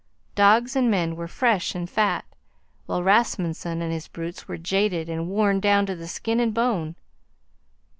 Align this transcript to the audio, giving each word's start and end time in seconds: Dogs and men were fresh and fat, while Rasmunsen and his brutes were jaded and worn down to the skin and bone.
Dogs 0.33 0.75
and 0.75 0.89
men 0.89 1.15
were 1.15 1.27
fresh 1.27 1.75
and 1.75 1.87
fat, 1.87 2.25
while 2.87 3.03
Rasmunsen 3.03 3.83
and 3.83 3.93
his 3.93 4.07
brutes 4.07 4.47
were 4.47 4.57
jaded 4.57 5.09
and 5.09 5.29
worn 5.29 5.59
down 5.59 5.85
to 5.85 5.95
the 5.95 6.07
skin 6.07 6.39
and 6.39 6.55
bone. 6.55 6.95